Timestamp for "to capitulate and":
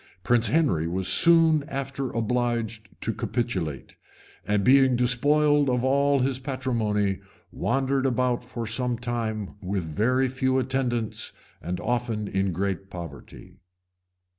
3.01-4.63